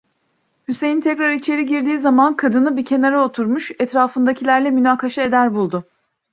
[0.67, 5.83] Hüseyin tekrar içeri girdiği zaman kadını, bir kenara oturmuş, etrafındakilerle münakaşa eder buldu.